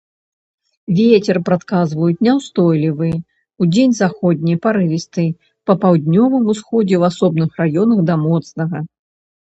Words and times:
Вецер 0.99 1.37
прадказваюць 1.49 2.23
няўстойлівы, 2.27 3.11
удзень 3.65 3.93
заходні, 4.01 4.57
парывісты, 4.65 5.27
па 5.71 5.79
паўднёвым 5.85 6.51
усходзе 6.55 6.95
ў 6.99 7.03
асобных 7.15 7.49
раёнах 7.65 7.99
да 8.09 8.15
моцнага. 8.27 8.77